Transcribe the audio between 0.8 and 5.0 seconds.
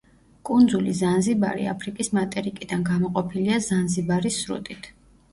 ზანზიბარი აფრიკის მატერიკიდან გამოყოფილია ზანზიბარის სრუტით.